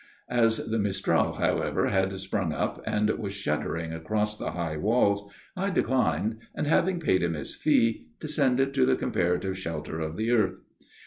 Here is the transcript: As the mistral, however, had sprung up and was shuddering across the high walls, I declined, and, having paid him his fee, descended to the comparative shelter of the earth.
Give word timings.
As 0.31 0.65
the 0.65 0.79
mistral, 0.79 1.33
however, 1.33 1.89
had 1.89 2.11
sprung 2.13 2.53
up 2.53 2.81
and 2.87 3.07
was 3.19 3.33
shuddering 3.35 3.93
across 3.93 4.35
the 4.35 4.53
high 4.53 4.75
walls, 4.75 5.29
I 5.55 5.69
declined, 5.69 6.39
and, 6.55 6.65
having 6.65 6.99
paid 6.99 7.21
him 7.21 7.35
his 7.35 7.53
fee, 7.53 8.07
descended 8.19 8.73
to 8.73 8.87
the 8.87 8.95
comparative 8.95 9.59
shelter 9.59 9.99
of 9.99 10.17
the 10.17 10.31
earth. 10.31 10.59